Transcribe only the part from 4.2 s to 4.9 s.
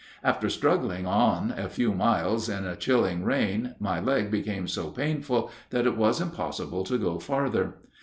became so